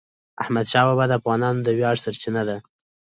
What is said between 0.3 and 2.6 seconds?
احمدشاه بابا د افغانانو د ویاړ سرچینه ده.